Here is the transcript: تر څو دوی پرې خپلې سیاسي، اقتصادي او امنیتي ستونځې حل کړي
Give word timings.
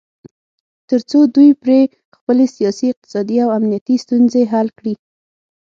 تر 0.89 0.99
څو 1.09 1.19
دوی 1.35 1.49
پرې 1.63 1.79
خپلې 2.17 2.45
سیاسي، 2.55 2.85
اقتصادي 2.91 3.37
او 3.45 3.49
امنیتي 3.57 3.95
ستونځې 4.03 4.41
حل 4.51 4.67
کړي 4.79 4.93